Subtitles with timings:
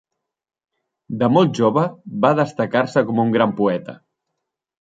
[1.23, 1.85] De molt jove
[2.25, 3.99] va destacar-se com un gran poeta.